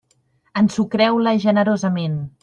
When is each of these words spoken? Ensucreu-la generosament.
Ensucreu-la 0.61 1.33
generosament. 1.43 2.17